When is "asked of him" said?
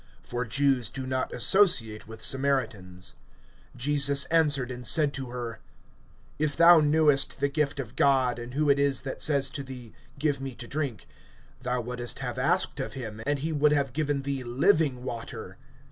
12.39-13.21